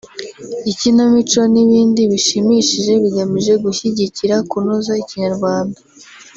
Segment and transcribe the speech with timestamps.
[0.71, 5.79] ikinamico n’ibindi bishimishije bigamije gushyigikira kunoza Ikinyarwanda